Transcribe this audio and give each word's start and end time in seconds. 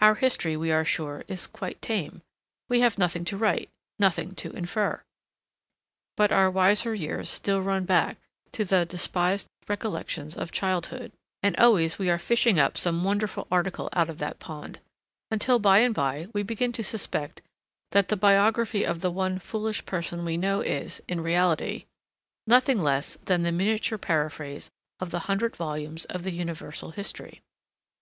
Our 0.00 0.14
history, 0.14 0.56
we 0.56 0.70
are 0.70 0.84
sure, 0.84 1.24
is 1.26 1.48
quite 1.48 1.82
tame: 1.82 2.22
we 2.68 2.78
have 2.82 2.96
nothing 2.96 3.24
to 3.24 3.36
write, 3.36 3.70
nothing 3.98 4.36
to 4.36 4.50
infer. 4.52 5.02
But 6.16 6.30
our 6.30 6.48
wiser 6.48 6.94
years 6.94 7.28
still 7.28 7.60
run 7.60 7.84
back 7.84 8.16
to 8.52 8.64
the 8.64 8.86
despised 8.86 9.48
recollections 9.66 10.36
of 10.36 10.52
childhood, 10.52 11.10
and 11.42 11.56
always 11.56 11.98
we 11.98 12.08
are 12.08 12.20
fishing 12.20 12.56
up 12.56 12.78
some 12.78 13.02
wonderful 13.02 13.48
article 13.50 13.88
out 13.92 14.08
of 14.08 14.18
that 14.18 14.38
pond; 14.38 14.78
until 15.28 15.58
by 15.58 15.80
and 15.80 15.92
by 15.92 16.28
we 16.32 16.44
begin 16.44 16.70
to 16.74 16.84
suspect 16.84 17.42
that 17.90 18.06
the 18.10 18.16
biography 18.16 18.84
of 18.86 19.00
the 19.00 19.10
one 19.10 19.40
foolish 19.40 19.84
person 19.84 20.24
we 20.24 20.36
know 20.36 20.60
is, 20.60 21.00
in 21.08 21.20
reality, 21.20 21.86
nothing 22.46 22.78
less 22.78 23.18
than 23.24 23.42
the 23.42 23.50
miniature 23.50 23.98
paraphrase 23.98 24.70
of 25.00 25.10
the 25.10 25.18
hundred 25.26 25.56
volumes 25.56 26.04
of 26.04 26.22
the 26.22 26.30
Universal 26.30 26.92
History. 26.92 27.42